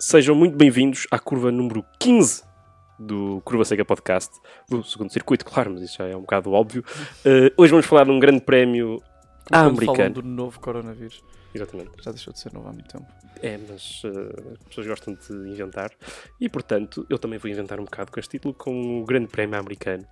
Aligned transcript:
Sejam 0.00 0.34
muito 0.34 0.56
bem-vindos 0.56 1.06
à 1.10 1.18
curva 1.18 1.52
número 1.52 1.84
15 1.98 2.42
do 2.98 3.40
Curva 3.44 3.64
Seca 3.64 3.84
Podcast, 3.84 4.30
do 4.68 4.82
segundo 4.82 5.12
circuito, 5.12 5.44
claro, 5.44 5.70
mas 5.72 5.82
isso 5.82 5.98
já 5.98 6.06
é 6.08 6.16
um 6.16 6.20
bocado 6.22 6.52
óbvio. 6.52 6.82
Uh, 7.24 7.52
hoje 7.56 7.70
vamos 7.70 7.86
falar 7.86 8.04
de 8.04 8.10
um 8.10 8.18
grande 8.18 8.40
prémio 8.40 9.02
Quando 9.48 9.68
americano. 9.78 10.14
do 10.16 10.22
novo 10.22 10.58
coronavírus. 10.58 11.22
Exatamente. 11.54 11.90
Já 12.02 12.12
deixou 12.12 12.32
de 12.32 12.40
ser 12.40 12.52
novo 12.52 12.68
há 12.68 12.72
muito 12.72 12.88
tempo. 12.88 13.06
É, 13.42 13.58
mas 13.68 14.02
uh, 14.04 14.52
as 14.58 14.64
pessoas 14.68 14.86
gostam 14.86 15.14
de 15.14 15.32
inventar. 15.50 15.90
E, 16.40 16.48
portanto, 16.48 17.06
eu 17.10 17.18
também 17.18 17.38
vou 17.38 17.50
inventar 17.50 17.78
um 17.80 17.84
bocado 17.84 18.10
com 18.10 18.20
este 18.20 18.32
título, 18.38 18.54
com 18.54 19.00
o 19.02 19.04
Grande 19.04 19.26
Prémio 19.28 19.58
Americano, 19.58 20.04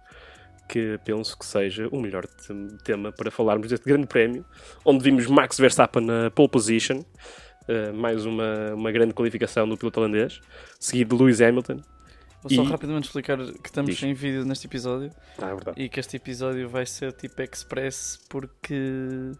que 0.68 0.98
penso 1.04 1.38
que 1.38 1.46
seja 1.46 1.88
o 1.90 2.00
melhor 2.00 2.26
te- 2.26 2.76
tema 2.84 3.10
para 3.12 3.30
falarmos 3.30 3.68
deste 3.68 3.86
Grande 3.86 4.06
Prémio, 4.06 4.44
onde 4.84 5.02
vimos 5.04 5.26
Max 5.26 5.58
Verstappen 5.58 6.04
na 6.04 6.30
pole 6.30 6.48
position, 6.48 7.02
uh, 7.68 7.94
mais 7.94 8.24
uma, 8.24 8.74
uma 8.74 8.90
grande 8.92 9.12
qualificação 9.14 9.68
do 9.68 9.76
piloto 9.76 10.00
holandês, 10.00 10.40
seguido 10.80 11.16
de 11.16 11.22
Lewis 11.22 11.40
Hamilton. 11.40 11.80
Vou 12.42 12.52
só 12.54 12.62
E- 12.62 12.66
rapidamente 12.66 13.06
explicar 13.06 13.36
que 13.38 13.66
estamos 13.68 13.90
Diz. 13.90 13.98
sem 14.00 14.14
vídeo 14.14 14.44
neste 14.44 14.66
episódio 14.68 15.10
Ah, 15.40 15.56
é 15.76 15.82
e 15.84 15.88
que 15.88 15.98
este 15.98 16.16
episódio 16.16 16.68
vai 16.68 16.86
ser 16.86 17.12
tipo 17.12 17.42
express 17.42 18.18
porque. 18.28 19.32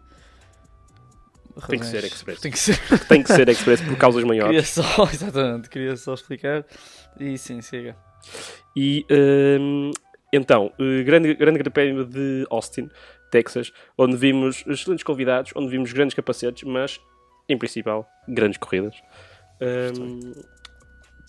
Tem 1.67 1.79
que 1.79 1.85
ser 1.85 2.03
express. 2.05 2.39
Tem 2.39 2.51
que 2.51 2.59
ser. 2.59 2.77
Tem 3.07 3.23
que 3.23 3.33
ser 3.33 3.49
express 3.49 3.81
por 3.81 3.97
causas 3.97 4.23
maiores. 4.25 4.49
queria 4.51 4.65
só, 4.65 5.03
exatamente, 5.11 5.69
queria 5.69 5.95
só 5.97 6.13
explicar. 6.13 6.65
E 7.19 7.37
sim, 7.37 7.61
siga. 7.61 7.97
E 8.75 9.05
hum, 9.59 9.91
então, 10.31 10.71
eh, 10.79 11.03
grande, 11.03 11.33
grande 11.33 11.57
grande 11.57 11.69
prémio 11.69 12.05
de 12.05 12.45
Austin, 12.49 12.89
Texas, 13.31 13.71
onde 13.97 14.15
vimos 14.15 14.63
excelentes 14.67 15.03
convidados, 15.03 15.51
onde 15.55 15.69
vimos 15.69 15.91
grandes 15.91 16.13
capacetes, 16.15 16.63
mas, 16.63 16.99
em 17.49 17.57
principal, 17.57 18.09
grandes 18.27 18.57
corridas. 18.57 18.95
Hum, 19.61 20.33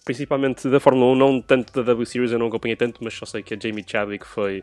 principalmente 0.05 0.69
da 0.69 0.79
Fórmula 0.79 1.13
1, 1.13 1.17
não 1.17 1.41
tanto 1.43 1.73
da 1.73 1.83
W 1.83 2.07
Series, 2.07 2.33
eu 2.33 2.39
não 2.39 2.47
acompanhei 2.47 2.77
tanto, 2.77 3.03
mas 3.03 3.15
só 3.15 3.25
sei 3.25 3.43
que 3.43 3.55
a 3.55 3.59
Jamie 3.59 3.85
Chadwick 3.87 4.27
foi 4.27 4.63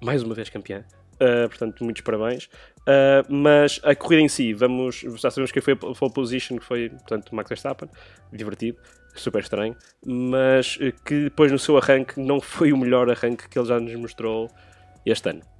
mais 0.00 0.22
uma 0.22 0.34
vez 0.34 0.48
campeã. 0.48 0.84
Uh, 1.14 1.48
portanto, 1.48 1.84
muitos 1.84 2.02
parabéns. 2.02 2.46
Uh, 2.80 3.24
mas 3.28 3.80
a 3.84 3.94
corrida 3.94 4.22
em 4.22 4.28
si, 4.28 4.52
vamos, 4.52 5.00
já 5.00 5.30
sabemos 5.30 5.52
que 5.52 5.60
foi 5.60 5.74
a 5.74 5.76
pole 5.76 6.12
position, 6.12 6.58
que 6.58 6.64
foi, 6.64 6.88
portanto, 6.88 7.34
Max 7.34 7.48
Verstappen, 7.48 7.88
divertido, 8.32 8.78
super 9.14 9.40
estranho, 9.40 9.76
mas 10.04 10.76
uh, 10.76 10.92
que 11.04 11.24
depois 11.24 11.52
no 11.52 11.58
seu 11.58 11.76
arranque 11.76 12.18
não 12.20 12.40
foi 12.40 12.72
o 12.72 12.76
melhor 12.76 13.08
arranque 13.08 13.48
que 13.48 13.58
ele 13.58 13.68
já 13.68 13.78
nos 13.78 13.94
mostrou 13.94 14.50
este 15.06 15.30
ano. 15.30 15.51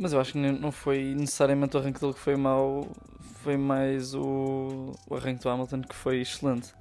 Mas 0.00 0.14
eu 0.14 0.20
acho 0.20 0.32
que 0.32 0.38
não 0.38 0.72
foi 0.72 1.14
necessariamente 1.14 1.76
o 1.76 1.78
arranque 1.78 2.00
dele 2.00 2.14
que 2.14 2.20
foi 2.20 2.34
mau, 2.34 2.88
foi 3.44 3.58
mais 3.58 4.14
o, 4.14 4.94
o 5.06 5.14
arranque 5.14 5.42
do 5.42 5.50
Hamilton 5.50 5.82
que 5.82 5.94
foi 5.94 6.22
excelente. 6.22 6.72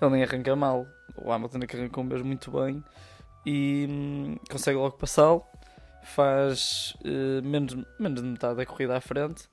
Ele 0.00 0.12
nem 0.12 0.22
arranca 0.22 0.56
mal. 0.56 0.86
O 1.22 1.30
Hamilton 1.30 1.58
é 1.58 1.66
que 1.66 1.76
arrancou 1.76 2.02
mesmo 2.02 2.26
muito 2.26 2.50
bem 2.50 2.82
e 3.44 3.86
hum, 3.90 4.36
consegue 4.50 4.78
logo 4.78 4.96
passá-lo. 4.96 5.44
Faz 6.04 6.96
eh, 7.04 7.42
menos, 7.42 7.76
menos 8.00 8.22
de 8.22 8.28
metade 8.28 8.56
da 8.56 8.64
corrida 8.64 8.96
à 8.96 9.00
frente 9.00 9.46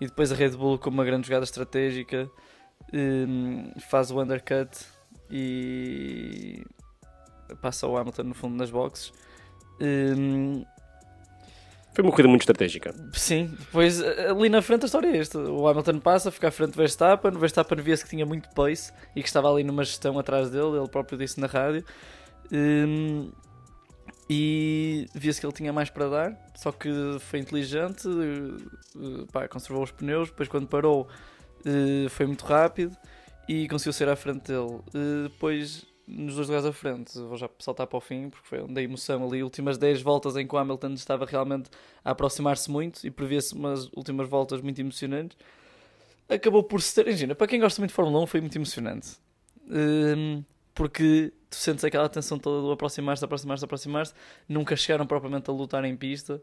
e 0.00 0.06
depois 0.06 0.32
a 0.32 0.34
Red 0.34 0.52
Bull, 0.52 0.78
com 0.78 0.88
uma 0.88 1.04
grande 1.04 1.26
jogada 1.26 1.44
estratégica, 1.44 2.30
hum, 2.94 3.72
faz 3.90 4.10
o 4.10 4.22
undercut 4.22 4.86
e 5.30 6.64
passa 7.60 7.86
o 7.86 7.94
Hamilton 7.98 8.22
no 8.22 8.34
fundo 8.34 8.56
das 8.56 8.70
boxes. 8.70 9.12
Hum, 9.82 10.64
Foi 11.94 12.02
uma 12.02 12.10
corrida 12.10 12.28
muito 12.28 12.42
estratégica. 12.42 12.92
Sim, 13.12 13.54
depois 13.58 14.00
eh, 14.00 14.28
ali 14.28 14.48
na 14.48 14.60
frente 14.60 14.82
a 14.82 14.86
história 14.86 15.06
é 15.08 15.16
esta. 15.16 15.38
O 15.38 15.68
Hamilton 15.68 16.00
passa, 16.00 16.30
fica 16.30 16.48
à 16.48 16.50
frente 16.50 16.72
do 16.72 16.76
Verstappen. 16.76 17.30
O 17.30 17.38
Verstappen 17.38 17.80
via-se 17.80 18.02
que 18.02 18.10
tinha 18.10 18.26
muito 18.26 18.48
pace 18.50 18.92
e 19.14 19.22
que 19.22 19.28
estava 19.28 19.48
ali 19.50 19.62
numa 19.62 19.84
gestão 19.84 20.18
atrás 20.18 20.50
dele, 20.50 20.76
ele 20.76 20.88
próprio 20.88 21.16
disse 21.16 21.38
na 21.40 21.46
rádio. 21.46 21.84
Hum, 22.52 23.30
e 24.28 25.06
via-se 25.14 25.38
que 25.40 25.46
ele 25.46 25.52
tinha 25.52 25.72
mais 25.72 25.90
para 25.90 26.08
dar, 26.08 26.50
só 26.54 26.72
que 26.72 26.88
foi 27.20 27.38
inteligente, 27.40 28.08
eh, 28.08 29.24
pá, 29.30 29.46
conservou 29.46 29.84
os 29.84 29.90
pneus. 29.90 30.30
Depois, 30.30 30.48
quando 30.48 30.66
parou, 30.66 31.08
eh, 31.64 32.08
foi 32.08 32.26
muito 32.26 32.44
rápido 32.44 32.96
e 33.48 33.68
conseguiu 33.68 33.92
ser 33.92 34.08
à 34.08 34.16
frente 34.16 34.50
dele. 34.50 34.80
Eh, 34.94 35.28
Depois, 35.28 35.86
nos 36.06 36.36
dois 36.36 36.48
lugares 36.48 36.66
à 36.66 36.72
frente, 36.72 37.18
vou 37.18 37.36
já 37.36 37.48
saltar 37.58 37.86
para 37.86 37.96
o 37.96 38.00
fim, 38.00 38.28
porque 38.28 38.46
foi 38.46 38.60
onde 38.60 38.78
a 38.78 38.82
emoção 38.82 39.26
ali. 39.26 39.42
Últimas 39.42 39.78
10 39.78 40.02
voltas 40.02 40.36
em 40.36 40.46
que 40.46 40.54
o 40.54 40.58
Hamilton 40.58 40.94
estava 40.94 41.24
realmente 41.24 41.70
a 42.04 42.10
aproximar-se 42.10 42.70
muito 42.70 43.06
e 43.06 43.10
previa-se 43.10 43.54
umas 43.54 43.86
últimas 43.94 44.28
voltas 44.28 44.60
muito 44.60 44.78
emocionantes. 44.80 45.36
Acabou 46.28 46.62
por 46.62 46.80
se 46.80 46.94
ter, 46.94 47.06
imagina, 47.06 47.34
para 47.34 47.46
quem 47.46 47.60
gosta 47.60 47.80
muito 47.80 47.90
de 47.90 47.94
Fórmula 47.94 48.22
1 48.24 48.26
foi 48.26 48.40
muito 48.40 48.56
emocionante. 48.56 49.16
Hum, 49.70 50.42
porque 50.74 51.32
tu 51.50 51.56
sentes 51.56 51.84
aquela 51.84 52.08
tensão 52.08 52.38
toda 52.38 52.62
do 52.62 52.72
aproximar-se, 52.72 53.24
aproximar-se, 53.24 53.64
aproximar-se. 53.64 54.14
Nunca 54.48 54.76
chegaram 54.76 55.06
propriamente 55.06 55.50
a 55.50 55.52
lutar 55.52 55.84
em 55.84 55.96
pista. 55.96 56.42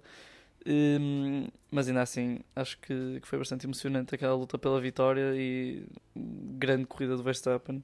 Hum, 0.66 1.48
mas 1.72 1.88
ainda 1.88 2.02
assim, 2.02 2.40
acho 2.56 2.78
que, 2.80 3.20
que 3.20 3.28
foi 3.28 3.40
bastante 3.40 3.66
emocionante 3.66 4.14
aquela 4.14 4.36
luta 4.36 4.58
pela 4.58 4.80
vitória 4.80 5.34
e 5.36 5.84
grande 6.16 6.86
corrida 6.86 7.18
do 7.18 7.24
Verstappen. 7.24 7.84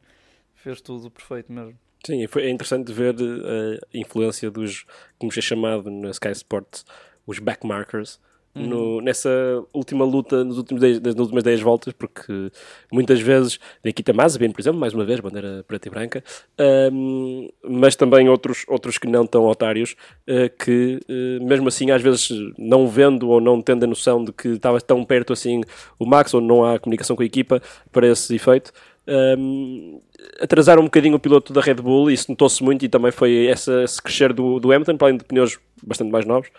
Fez 0.67 0.81
tudo 0.81 1.09
perfeito 1.09 1.49
mesmo. 1.49 1.79
Sim, 2.05 2.27
foi, 2.27 2.43
é 2.43 2.49
interessante 2.49 2.91
ver 2.91 3.15
eh, 3.17 3.79
a 3.93 3.97
influência 3.97 4.51
dos, 4.51 4.83
como 5.17 5.31
é 5.31 5.39
chamado 5.39 5.89
na 5.89 6.09
Sky 6.09 6.31
Sports, 6.31 6.83
os 7.25 7.39
backmarkers, 7.39 8.19
no, 8.53 9.01
nessa 9.01 9.29
última 9.73 10.03
luta, 10.03 10.43
nos 10.43 10.57
últimos 10.57 10.81
dez, 10.81 10.99
nas 10.99 11.15
últimas 11.15 11.43
10 11.43 11.61
voltas, 11.61 11.93
porque 11.93 12.51
muitas 12.91 13.19
vezes, 13.19 13.59
Nikita 13.83 14.13
Mazepin, 14.13 14.51
por 14.51 14.59
exemplo, 14.59 14.79
mais 14.79 14.93
uma 14.93 15.05
vez, 15.05 15.19
bandeira 15.19 15.63
preta 15.67 15.87
e 15.87 15.91
branca, 15.91 16.23
ahm, 16.57 17.47
mas 17.63 17.95
também 17.95 18.27
outros, 18.29 18.65
outros 18.67 18.97
que 18.97 19.07
não 19.07 19.25
tão 19.25 19.45
otários, 19.45 19.95
eh, 20.25 20.49
que 20.49 20.99
eh, 21.07 21.39
mesmo 21.43 21.67
assim, 21.67 21.91
às 21.91 22.01
vezes, 22.01 22.29
não 22.57 22.87
vendo 22.87 23.29
ou 23.29 23.39
não 23.39 23.61
tendo 23.61 23.83
a 23.83 23.87
noção 23.87 24.23
de 24.23 24.31
que 24.31 24.49
estava 24.49 24.81
tão 24.81 25.03
perto 25.05 25.33
assim 25.33 25.61
o 25.99 26.05
Max, 26.05 26.33
ou 26.33 26.41
não 26.41 26.65
há 26.65 26.79
comunicação 26.79 27.15
com 27.15 27.21
a 27.21 27.25
equipa 27.25 27.61
para 27.91 28.07
esse 28.07 28.35
efeito, 28.35 28.71
ahm, 29.07 29.99
atrasaram 30.39 30.81
um 30.81 30.85
bocadinho 30.85 31.15
o 31.15 31.19
piloto 31.19 31.53
da 31.53 31.61
Red 31.61 31.75
Bull 31.75 32.09
e 32.09 32.13
isso 32.13 32.29
notou-se 32.29 32.63
muito 32.63 32.83
e 32.85 32.89
também 32.89 33.11
foi 33.11 33.47
essa, 33.47 33.83
esse 33.83 34.01
crescer 34.01 34.33
do, 34.33 34.59
do 34.59 34.71
Hamilton, 34.71 34.97
para 34.97 35.07
além 35.07 35.17
de 35.17 35.23
pneus 35.23 35.57
bastante 35.83 36.11
mais 36.11 36.25
novos, 36.25 36.49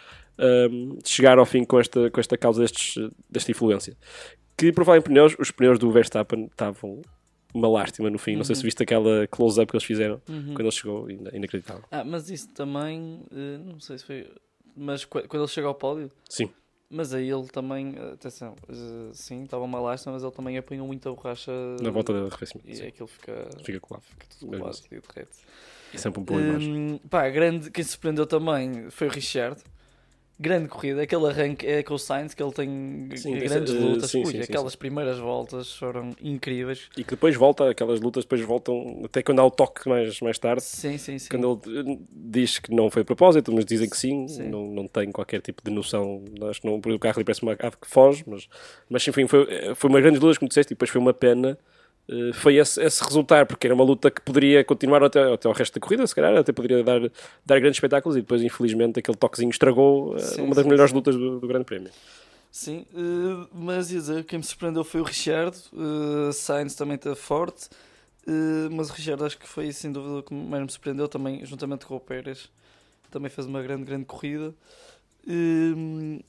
um, 0.71 0.99
chegar 1.05 1.39
ao 1.39 1.47
fim 1.47 1.65
com 1.65 1.79
esta, 1.81 2.11
com 2.11 2.21
esta 2.21 2.37
causa 2.39 2.61
destes, 2.63 2.95
desta 3.29 3.51
influência. 3.51 3.97
Que, 4.57 4.73
por 4.73 4.85
falar 4.85 4.99
em 4.99 5.03
pneus, 5.03 5.35
os 5.39 5.51
pneus 5.51 5.79
do 5.79 5.91
Verstappen 5.91 6.47
estavam 6.47 7.03
uma 7.55 7.69
lástima 7.69 8.11
no 8.11 8.19
fim. 8.19 8.37
Não 8.37 8.45
sei 8.45 8.55
se 8.55 8.63
viste 8.63 8.83
aquela 8.83 9.27
close-up 9.29 9.71
que 9.71 9.77
eles 9.77 9.85
fizeram 9.85 10.21
quando 10.27 10.61
ele 10.63 10.71
chegou, 10.71 11.11
ina- 11.11 11.31
inacreditável. 11.35 11.85
Ah, 11.91 12.05
mas 12.05 12.29
isso 12.29 12.49
também, 12.55 13.21
eh, 13.33 13.59
não 13.65 13.79
sei 13.81 13.99
se 13.99 14.05
foi, 14.05 14.27
mas 14.77 15.05
qu- 15.05 15.23
quando 15.29 15.43
ele 15.43 15.49
chega 15.51 15.67
ao 15.69 15.75
pódio, 15.75 16.11
Sim, 16.29 16.51
Mas 16.91 17.13
aí 17.13 17.29
ele 17.31 17.47
também, 17.49 17.95
atenção, 18.15 18.55
eh, 18.69 19.11
sim, 19.13 19.45
estava 19.45 19.63
uma 19.63 19.79
lástima, 19.79 20.15
mas 20.15 20.23
ele 20.23 20.33
também 20.33 20.57
apanhou 20.57 20.87
muita 20.87 21.11
borracha 21.13 21.53
na 21.83 21.91
volta 21.91 22.15
de 22.15 22.21
arrefecimento. 22.21 22.67
e 22.71 22.77
sim. 22.77 22.87
aquilo 22.87 23.07
fica, 23.07 23.47
Fica 23.63 23.79
colado. 23.79 24.03
fica 24.05 24.27
tudo 24.39 24.57
colado 24.57 24.71
assim. 24.71 24.87
e 24.93 25.01
derrete. 25.01 25.37
É 25.93 25.99
sempre 25.99 26.21
um 26.35 26.41
imagem. 26.41 26.75
Hum, 26.95 26.99
pá, 27.11 27.29
grande, 27.29 27.71
quem 27.71 27.85
se 27.85 27.91
surpreendeu 27.91 28.27
também 28.27 28.89
foi 28.91 29.09
o 29.09 29.11
Richard. 29.11 29.63
Grande 30.41 30.69
corrida, 30.69 31.03
aquele 31.03 31.27
arranque 31.27 31.67
é 31.67 31.83
com 31.83 31.95
o 31.95 31.99
Sainz, 31.99 32.33
que 32.33 32.43
ele 32.43 32.53
tem 32.53 33.09
Sim, 33.17 33.39
grandes 33.39 33.75
lutas. 33.75 34.11
sim, 34.11 34.25
Ui, 34.25 34.33
sim, 34.33 34.41
aquelas 34.41 34.77
primeiras 34.77 35.19
voltas 35.19 35.73
foram 35.75 36.11
incríveis. 36.23 36.89
E 36.97 37.03
que 37.03 37.11
depois 37.11 37.35
volta, 37.35 37.69
aquelas 37.69 38.01
lutas 38.01 38.25
depois 38.25 38.41
voltam, 38.43 39.03
até 39.05 39.23
quando 39.23 39.41
há 39.41 39.45
o 39.45 39.51
toque 39.51 39.89
mais, 39.89 40.21
mais 40.21 40.39
tarde. 40.39 40.63
Sim, 40.63 40.97
sim, 40.97 41.19
sim. 41.19 41.29
Quando 41.29 41.61
ele 41.67 41.99
diz 42.11 42.59
que 42.59 42.73
não 42.73 42.89
foi 42.91 43.03
a 43.03 43.05
propósito, 43.05 43.53
mas 43.53 43.65
dizem 43.65 43.89
que 43.89 43.97
sim. 43.97 44.27
Não, 44.49 44.67
não 44.69 44.87
tem 44.87 45.11
qualquer 45.11 45.41
tipo 45.41 45.63
de 45.65 45.71
noção. 45.71 46.25
Acho 46.49 46.61
que 46.61 46.67
não, 46.67 46.81
porque 46.81 46.95
o 46.95 46.99
carro 46.99 47.17
ali 47.17 47.25
parece 47.25 47.43
uma 47.43 47.53
ave 47.53 47.77
que 47.81 47.89
foge, 47.89 48.23
mas, 48.27 48.49
mas 48.89 49.07
enfim, 49.09 49.27
foi, 49.27 49.75
foi 49.75 49.91
uma 49.91 50.01
grande 50.01 50.19
luta, 50.19 50.39
como 50.39 50.49
disseste, 50.49 50.73
e 50.73 50.75
depois 50.75 50.91
foi 50.91 51.01
uma 51.01 51.13
pena. 51.15 51.59
Eh, 52.09 52.33
Foi 52.35 52.57
esse, 52.57 52.83
esse 52.83 53.03
resultar, 53.05 53.47
porque 53.47 53.67
era 53.67 53.75
uma 53.75 53.85
luta 53.85 54.11
que 54.11 54.21
poderia 54.23 54.65
continuar 54.65 55.03
até, 55.05 55.33
até 55.33 55.49
ao 55.49 55.55
resto 55.55 55.75
da 55.75 55.81
corrida, 55.81 56.07
se 56.07 56.15
calhar, 56.15 56.37
até 56.37 56.53
poderia 56.53 56.83
dar, 56.85 57.01
dar 57.45 57.61
grandes 57.61 57.77
espetáculos, 57.77 58.17
e 58.17 58.21
depois, 58.21 58.43
infelizmente, 58.43 58.99
aquele 59.01 59.17
toquezinho 59.17 59.51
estragou 59.51 60.17
eh, 60.19 60.19
Sim, 60.19 60.43
uma 60.43 60.55
das 60.55 60.65
sim, 60.65 60.71
melhores 60.71 60.91
sim. 60.91 60.97
lutas 60.97 61.17
do, 61.17 61.41
do 61.41 61.47
Grande 61.49 61.65
Prémio. 61.65 61.93
Sim, 62.51 62.87
eh, 62.95 63.49
mas 63.53 63.91
ia 63.91 63.99
dizer, 64.01 64.25
quem 64.25 64.39
me 64.39 64.45
surpreendeu 64.45 64.83
foi 64.85 65.01
o 65.01 65.05
Richard. 65.05 65.57
Uh, 65.73 66.33
Sainz 66.33 66.75
também 66.75 66.97
esteve 66.97 67.15
forte. 67.17 67.69
eh, 68.27 68.69
mas 68.73 68.91
o 68.91 68.93
Richard 68.95 69.23
acho 69.25 69.39
que 69.39 69.47
foi 69.49 69.73
sem 69.73 69.93
dúvida 69.93 70.19
o 70.19 70.23
que 70.23 70.35
mais 70.35 70.63
me 70.63 70.71
surpreendeu 70.71 71.09
também, 71.09 71.45
juntamente 71.47 71.87
com 71.87 71.97
o 71.97 72.01
Pérez. 72.01 72.51
Também 73.11 73.31
fez 73.31 73.47
uma 73.47 73.63
grande, 73.63 73.85
grande 73.85 74.05
corrida. 74.07 74.55
Eh, 75.29 76.23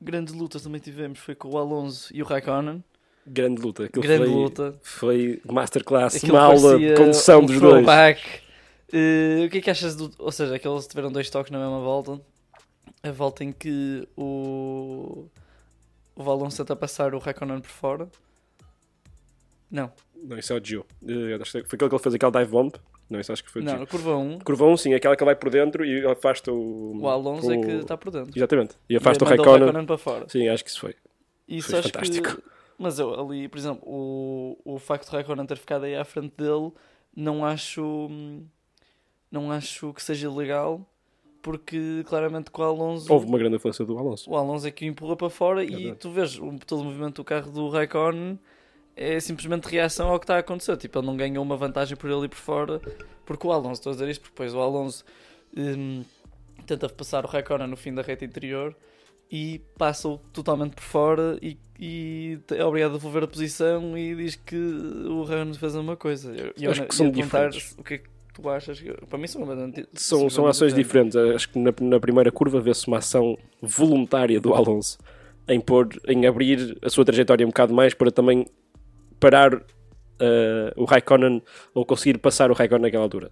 grandes 0.00 0.34
lutas 0.34 0.62
também 0.62 0.80
tivemos, 0.80 1.18
foi 1.18 1.34
com 1.34 1.48
o 1.50 1.58
Alonso 1.58 2.14
e 2.14 2.22
o 2.22 2.26
Raikkonen. 2.26 2.82
Grande 3.26 3.62
luta. 3.62 3.84
Aquilo 3.84 4.02
grande 4.02 4.24
foi, 4.26 4.34
luta. 4.34 4.74
foi 4.82 5.42
masterclass, 5.50 6.16
Aquilo 6.16 6.34
uma 6.34 6.42
aula 6.42 6.78
de 6.78 6.94
condução 6.94 7.40
um 7.40 7.46
dos 7.46 7.60
dois. 7.60 7.86
Eh, 8.92 9.44
o 9.46 9.50
que 9.50 9.58
é 9.58 9.60
que 9.60 9.70
achas 9.70 9.94
do. 9.96 10.10
Ou 10.18 10.30
seja, 10.32 10.54
aqueles 10.56 10.86
tiveram 10.86 11.10
dois 11.10 11.30
toques 11.30 11.50
na 11.50 11.58
mesma 11.58 11.80
volta. 11.80 12.20
A 13.02 13.10
volta 13.10 13.42
em 13.44 13.52
que 13.52 14.06
o. 14.16 15.26
O 16.14 16.30
Alonso 16.30 16.58
tenta 16.58 16.76
passar 16.76 17.14
o 17.14 17.18
Raikkonen 17.18 17.60
por 17.60 17.70
fora. 17.70 18.08
Não, 19.70 19.90
Não, 20.22 20.38
isso 20.38 20.52
é 20.52 20.56
o 20.56 20.64
Gio. 20.64 20.84
Eh, 21.06 21.38
Foi 21.44 21.60
aquele 21.62 21.88
que 21.88 21.94
ele 21.94 21.98
fez 22.02 22.14
aquele 22.14 22.32
dive 22.32 22.50
bomb. 22.50 22.72
Não, 23.08 23.18
isso 23.20 23.32
acho 23.32 23.42
que 23.44 23.50
foi 23.50 23.62
o 23.62 23.64
não, 23.64 23.78
Gio. 23.78 23.86
curva 23.86 24.16
1, 24.16 24.38
Curva 24.40 24.66
1, 24.66 24.76
sim, 24.76 24.94
aquela 24.94 25.16
que 25.16 25.24
vai 25.24 25.34
por 25.34 25.48
dentro 25.50 25.84
e 25.84 26.04
afasta 26.06 26.52
o. 26.52 26.98
o 27.00 27.08
Alonso 27.08 27.50
é 27.50 27.56
o- 27.56 27.60
que 27.62 27.70
está 27.72 27.96
por 27.96 28.10
dentro. 28.10 28.32
Exatamente. 28.36 28.74
E 28.90 28.96
afasta 28.96 29.24
E 29.24 29.26
o 29.26 29.28
Raikkonen. 29.28 29.86
para 29.86 29.98
fora. 29.98 30.28
Sim, 30.28 30.48
acho 30.48 30.62
que 30.64 30.70
isso 30.70 30.80
foi. 30.80 30.94
Isso 31.48 31.70
Foi 31.70 31.78
acho 31.78 31.88
fantástico. 31.88 32.36
que. 32.36 32.42
Mas 32.82 32.98
eu 32.98 33.14
ali, 33.18 33.48
por 33.48 33.58
exemplo, 33.58 33.82
o, 33.86 34.58
o 34.64 34.78
facto 34.78 35.06
de 35.08 35.12
Raikkonen 35.12 35.46
ter 35.46 35.56
ficado 35.56 35.84
aí 35.84 35.94
à 35.94 36.04
frente 36.04 36.34
dele, 36.36 36.72
não 37.14 37.44
acho. 37.44 37.82
hum, 38.10 38.44
Não 39.30 39.50
acho 39.52 39.92
que 39.94 40.02
seja 40.02 40.30
legal, 40.30 40.80
porque 41.40 42.04
claramente 42.06 42.50
com 42.50 42.62
o 42.62 42.64
Alonso. 42.64 43.12
Houve 43.12 43.26
uma 43.26 43.38
grande 43.38 43.56
influência 43.56 43.84
do 43.84 43.96
Alonso. 43.98 44.30
O 44.30 44.36
Alonso 44.36 44.66
é 44.66 44.70
que 44.70 44.84
o 44.84 44.88
empurra 44.88 45.16
para 45.16 45.30
fora 45.30 45.64
e 45.64 45.68
Verdade. 45.68 45.96
tu 45.96 46.10
vês 46.10 46.38
todo 46.66 46.80
o 46.80 46.84
movimento 46.84 47.16
do 47.16 47.24
carro 47.24 47.50
do 47.50 47.68
Raikkonen 47.68 48.38
é 48.94 49.18
simplesmente 49.20 49.64
reação 49.68 50.10
ao 50.10 50.18
que 50.18 50.24
está 50.24 50.36
a 50.36 50.40
acontecer. 50.40 50.76
Tipo, 50.76 50.98
ele 50.98 51.06
não 51.06 51.16
ganhou 51.16 51.42
uma 51.42 51.56
vantagem 51.56 51.96
por 51.96 52.10
ele 52.10 52.28
por 52.28 52.36
fora, 52.36 52.80
porque 53.24 53.46
o 53.46 53.52
Alonso, 53.52 53.80
estou 53.80 53.90
a 53.90 53.94
dizer 53.94 54.08
isto, 54.10 54.20
porque 54.20 54.34
depois 54.34 54.54
o 54.54 54.60
Alonso 54.60 55.04
hum, 55.56 56.04
tenta 56.66 56.88
passar 56.88 57.24
o 57.24 57.28
Raikkonen 57.28 57.66
no 57.68 57.76
fim 57.76 57.94
da 57.94 58.02
reta 58.02 58.24
interior 58.24 58.76
e 59.32 59.62
passa-o 59.78 60.18
totalmente 60.30 60.74
por 60.74 60.82
fora 60.82 61.38
e, 61.40 61.56
e 61.80 62.38
é 62.50 62.62
obrigado 62.62 62.90
a 62.90 62.94
devolver 62.98 63.24
a 63.24 63.26
posição 63.26 63.96
e 63.96 64.14
diz 64.14 64.36
que 64.36 64.54
o 64.54 65.24
Raikkonen 65.24 65.54
fez 65.54 65.74
a 65.74 65.78
mesma 65.78 65.96
coisa. 65.96 66.34
Eu, 66.36 66.52
eu 66.60 66.70
Acho 66.70 66.84
que 66.84 66.94
são 66.94 67.10
diferentes. 67.10 67.74
o 67.78 67.82
que 67.82 67.94
é 67.94 67.98
que 67.98 68.10
tu 68.34 68.46
achas. 68.50 68.78
Para 69.08 69.18
mim 69.18 69.26
são 69.26 69.42
São, 69.94 70.28
são 70.28 70.46
ações 70.46 70.74
diferentes. 70.74 71.16
Acho 71.16 71.48
que 71.48 71.58
na, 71.58 71.72
na 71.80 71.98
primeira 71.98 72.30
curva 72.30 72.60
vê-se 72.60 72.86
uma 72.86 72.98
ação 72.98 73.38
voluntária 73.62 74.38
do 74.38 74.52
Alonso 74.52 74.98
em, 75.48 75.58
pôr, 75.58 75.88
em 76.06 76.26
abrir 76.26 76.76
a 76.82 76.90
sua 76.90 77.02
trajetória 77.02 77.46
um 77.46 77.48
bocado 77.48 77.72
mais 77.72 77.94
para 77.94 78.10
também 78.10 78.46
parar 79.18 79.62
eh, 80.20 80.72
o 80.76 80.84
Raikkonen 80.84 81.42
ou 81.74 81.84
conseguir 81.84 82.18
passar 82.18 82.50
o 82.50 82.54
Raikkonen 82.54 82.82
naquela 82.82 83.04
altura. 83.04 83.30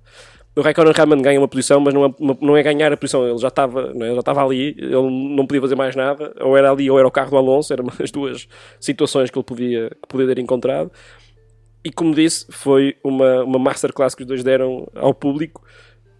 O 0.57 0.63
Raikkonen 0.63 0.93
realmente 0.93 1.23
ganha 1.23 1.39
uma 1.41 1.47
posição, 1.49 1.79
mas 1.81 1.95
não 1.95 2.05
é, 2.07 2.15
não 2.41 2.57
é 2.57 2.63
ganhar 2.63 2.93
a 2.93 2.97
posição. 2.97 3.27
Ele 3.29 3.39
já 3.39 3.49
estava 3.49 3.93
é? 3.95 4.05
Ele 4.07 4.15
já 4.15 4.21
estava 4.21 4.45
ali, 4.45 4.75
ele 4.79 5.35
não 5.37 5.47
podia 5.47 5.61
fazer 5.61 5.77
mais 5.77 5.95
nada. 5.95 6.35
Ou 6.41 6.57
era 6.57 6.71
ali 6.71 6.91
ou 6.91 6.99
era 6.99 7.07
o 7.07 7.11
carro 7.11 7.31
do 7.31 7.37
Alonso. 7.37 7.73
Eram 7.73 7.87
as 8.03 8.11
duas 8.11 8.49
situações 8.81 9.31
que 9.31 9.39
ele 9.39 9.45
podia, 9.45 9.91
que 9.91 10.09
podia 10.09 10.27
ter 10.27 10.39
encontrado. 10.41 10.91
E 11.85 11.91
como 11.91 12.15
disse, 12.15 12.47
foi 12.51 12.97
uma, 13.03 13.43
uma 13.45 13.59
masterclass 13.59 14.15
que 14.15 14.23
os 14.23 14.27
dois 14.29 14.43
deram 14.43 14.89
ao 14.95 15.15
público. 15.15 15.63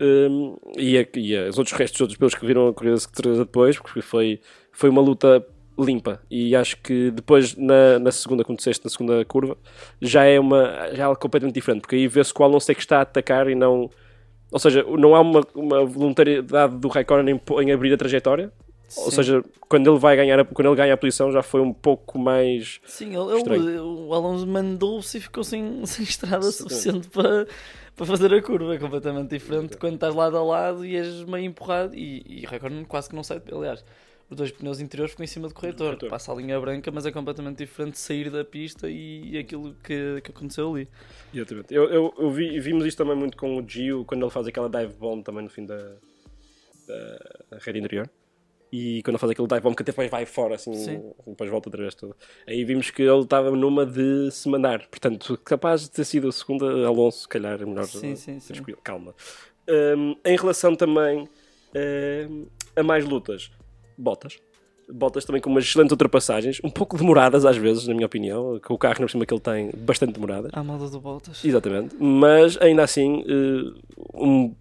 Um, 0.01 0.57
e, 0.79 0.97
a, 0.97 1.07
e 1.15 1.37
a- 1.37 1.49
os 1.51 1.59
outros 1.59 1.77
restos, 1.77 1.97
os 1.97 2.01
outros 2.03 2.17
pelos 2.19 2.35
que 2.35 2.47
viram 2.47 2.69
a 2.69 2.73
corrida 2.73 2.97
secretaria 2.97 3.39
depois, 3.39 3.79
porque 3.79 4.01
foi, 4.01 4.41
foi 4.73 4.89
uma 4.89 5.03
luta 5.03 5.45
limpa. 5.85 6.21
E 6.31 6.55
acho 6.57 6.77
que 6.79 7.11
depois, 7.11 7.57
na, 7.57 7.99
na 7.99 8.11
segunda, 8.13 8.45
como 8.45 8.57
disseste, 8.57 8.85
na 8.85 8.91
segunda 8.91 9.25
curva, 9.25 9.57
já 10.01 10.25
é, 10.25 10.39
uma, 10.39 10.91
já 10.93 11.03
é 11.03 11.07
algo 11.07 11.19
completamente 11.21 11.55
diferente, 11.55 11.81
porque 11.83 11.97
aí 11.97 12.09
vê-se 12.09 12.33
que 12.33 12.41
o 12.41 12.45
Alonso 12.45 12.71
é 12.71 12.75
que 12.75 12.81
está 12.81 12.99
a 12.99 13.03
atacar 13.03 13.49
e 13.49 13.55
não. 13.55 13.91
Ou 14.53 14.59
seja, 14.59 14.83
não 14.99 15.15
há 15.15 15.21
uma, 15.21 15.41
uma 15.55 15.85
voluntariedade 15.85 16.77
do 16.77 16.89
Raikkonen 16.89 17.37
em, 17.37 17.63
em 17.63 17.73
abrir 17.73 17.93
a 17.93 17.97
trajetória. 17.97 18.53
Ou 18.97 19.05
Sim. 19.05 19.17
seja, 19.17 19.45
quando 19.69 19.89
ele 19.89 20.01
vai 20.01 20.17
ganhar, 20.17 20.45
quando 20.47 20.67
ele 20.67 20.75
ganha 20.75 20.95
a 20.95 20.97
posição, 20.97 21.31
já 21.31 21.45
foi 21.45 21.61
um 21.61 21.73
pouco 21.73 22.19
mais. 22.19 22.81
Sim, 22.85 23.15
ele, 23.17 23.55
ele- 23.55 23.79
o 23.79 24.13
Alonso 24.13 24.45
mandou-se 24.49 25.17
e 25.17 25.21
ficou 25.21 25.45
sem, 25.45 25.81
sem 25.87 26.03
estrada 26.05 26.43
Sim. 26.51 26.65
suficiente 26.65 27.09
para, 27.09 27.47
para 27.95 28.07
fazer 28.07 28.35
a 28.35 28.43
curva. 28.43 28.75
É 28.75 28.79
completamente 28.79 29.31
diferente 29.31 29.77
quando 29.77 29.95
estás 29.95 30.13
lado 30.13 30.37
a 30.37 30.43
lado 30.43 30.85
e 30.85 30.97
és 30.97 31.23
meio 31.23 31.45
empurrado. 31.45 31.95
E, 31.95 32.25
e 32.27 32.45
Raikkonen 32.47 32.85
quase 32.85 33.09
que 33.09 33.15
não 33.15 33.23
sai. 33.23 33.41
Aliás, 33.53 33.85
os 34.31 34.37
dois 34.37 34.53
pneus 34.53 34.81
interiores 34.81 35.11
ficam 35.11 35.25
em 35.25 35.27
cima 35.27 35.49
do 35.49 35.55
corretor. 35.55 35.87
corretor. 35.87 36.09
Passa 36.09 36.33
a 36.33 36.35
linha 36.37 36.59
branca, 36.61 36.91
mas 36.93 37.05
é 37.05 37.11
completamente 37.11 37.59
diferente 37.59 37.99
sair 37.99 38.31
da 38.31 38.45
pista 38.45 38.89
e, 38.89 39.37
aquilo 39.37 39.75
que, 39.83 40.21
que 40.23 40.31
aconteceu 40.31 40.73
ali. 40.73 40.89
Exatamente. 41.35 41.75
Eu, 41.75 41.85
eu, 41.91 42.15
eu 42.17 42.31
vi, 42.31 42.61
vimos 42.61 42.87
isto 42.87 42.99
também 42.99 43.17
muito 43.17 43.37
com 43.37 43.57
o 43.57 43.69
Gio, 43.69 44.05
quando 44.05 44.23
ele 44.23 44.31
faz 44.31 44.47
aquela 44.47 44.71
dive 44.71 44.95
bomb 44.95 45.23
também 45.25 45.43
no 45.43 45.51
fim 45.51 45.67
da, 45.67 45.97
da 47.51 47.59
rede 47.59 47.81
interior. 47.81 48.09
E 48.73 49.03
quando 49.03 49.17
ele 49.17 49.19
faz 49.19 49.33
aquele 49.33 49.49
dive 49.49 49.61
bomb 49.63 49.75
que 49.75 49.83
até 49.83 49.91
depois 49.91 50.09
vai 50.09 50.25
fora, 50.25 50.55
assim, 50.55 50.75
Sim. 50.75 51.13
depois 51.27 51.51
volta 51.51 51.69
outra 51.69 51.83
vez 51.83 51.97
tudo. 51.97 52.17
Aí 52.47 52.65
vimos 52.65 52.89
que 52.91 53.03
ele 53.03 53.23
estava 53.23 53.51
numa 53.51 53.85
de 53.85 54.31
se 54.31 54.49
mandar. 54.49 54.87
Portanto, 54.87 55.37
capaz 55.45 55.83
de 55.83 55.91
ter 55.91 56.05
sido 56.05 56.29
a 56.29 56.33
segunda, 56.33 56.87
Alonso, 56.87 57.23
se 57.23 57.29
calhar, 57.29 57.61
é 57.61 57.65
melhor 57.65 57.87
Sim, 57.87 58.15
sim, 58.15 58.39
sim. 58.39 58.55
Calma. 58.85 59.13
Hum, 59.69 60.15
em 60.25 60.37
relação 60.37 60.77
também 60.77 61.29
hum, 62.31 62.47
a 62.77 62.83
mais 62.85 63.05
lutas, 63.05 63.51
Bottas. 64.01 64.39
Bottas 64.93 65.25
também 65.25 65.41
com 65.41 65.51
umas 65.51 65.65
excelentes 65.65 65.93
ultrapassagens, 65.93 66.61
um 66.65 66.71
pouco 66.71 66.97
demoradas 66.97 67.45
às 67.45 67.57
vezes, 67.57 67.87
na 67.87 67.95
minha 67.95 68.07
opinião, 68.07 68.59
com 68.61 68.75
o 68.75 68.79
carro 68.79 69.01
na 69.01 69.09
cima 69.09 69.25
que 69.25 69.33
ele 69.33 69.41
tem, 69.41 69.71
bastante 69.77 70.15
demoradas. 70.15 70.51
À 70.53 70.65
moda 70.65 70.89
do 70.89 71.01
Bottas. 71.01 71.45
Exatamente, 71.45 71.95
mas 72.01 72.57
ainda 72.61 72.83
assim, 72.83 73.25
eh, 73.29 73.73
um, 74.15 74.55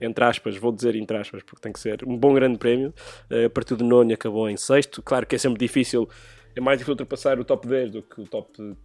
entre 0.00 0.24
aspas, 0.24 0.56
vou 0.56 0.72
dizer 0.72 0.96
entre 0.96 1.16
aspas, 1.16 1.42
porque 1.42 1.60
tem 1.60 1.72
que 1.72 1.78
ser 1.78 2.04
um 2.04 2.16
bom 2.16 2.34
grande 2.34 2.58
prémio. 2.58 2.92
Eh, 3.30 3.44
a 3.44 3.50
partir 3.50 3.76
do 3.76 3.84
nono 3.84 4.12
acabou 4.12 4.48
em 4.48 4.56
sexto. 4.56 5.02
Claro 5.02 5.26
que 5.26 5.36
é 5.36 5.38
sempre 5.38 5.58
difícil, 5.58 6.08
é 6.54 6.60
mais 6.60 6.78
difícil 6.78 6.92
ultrapassar 6.92 7.38
o 7.38 7.44
top 7.44 7.68
10 7.68 7.90
do 7.92 8.02
que 8.02 8.20
o 8.20 8.26
top, 8.26 8.76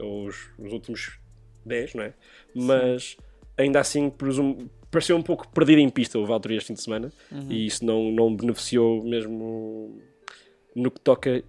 ou 0.00 0.26
os, 0.26 0.50
os 0.58 0.72
últimos 0.72 1.18
10, 1.64 1.94
não 1.94 2.04
é? 2.04 2.14
Mas 2.54 3.16
ainda 3.56 3.80
assim, 3.80 4.10
presumo, 4.10 4.70
pareceu 4.90 5.16
um 5.16 5.22
pouco 5.22 5.46
perdido 5.48 5.80
em 5.80 5.88
pista 5.90 6.18
o 6.18 6.24
Valtteri 6.26 6.56
este 6.56 6.68
fim 6.68 6.74
de 6.74 6.82
semana 6.82 7.12
Uhum. 7.30 7.46
e 7.50 7.66
isso 7.66 7.84
não, 7.84 8.10
não 8.10 8.34
beneficiou 8.34 9.02
mesmo 9.04 10.00
no 10.74 10.90
que 10.90 11.00
toca 11.00 11.42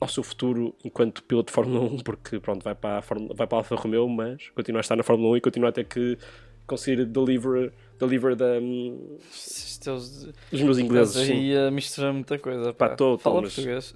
ao 0.00 0.08
seu 0.08 0.22
futuro 0.22 0.74
enquanto 0.84 1.22
piloto 1.22 1.46
de 1.50 1.54
Fórmula 1.54 1.80
1, 1.94 1.98
porque 2.00 2.38
pronto, 2.38 2.62
vai 2.62 2.74
para 2.74 2.98
a, 2.98 3.02
Fórmula, 3.02 3.34
vai 3.34 3.46
para 3.46 3.56
a 3.56 3.60
Alfa 3.60 3.74
Romeo, 3.76 4.08
mas 4.08 4.50
continua 4.50 4.80
a 4.80 4.82
estar 4.82 4.96
na 4.96 5.02
Fórmula 5.02 5.30
1 5.32 5.36
e 5.36 5.40
continua 5.40 5.68
a 5.70 5.72
ter 5.72 5.84
que 5.84 6.18
conseguir 6.66 7.04
deliver, 7.06 7.72
deliver 7.98 8.34
da, 8.36 8.58
dos 10.50 10.60
meus 10.62 10.78
ingleses. 10.78 11.14
Estás 11.16 11.30
aí 11.30 11.56
a 11.56 11.70
misturar 11.70 12.12
muita 12.12 12.38
coisa. 12.38 12.72
Pá, 12.72 12.88
Pá, 12.90 12.96
tô, 12.96 13.18
Fala 13.18 13.42
mas- 13.42 13.54
português. 13.54 13.92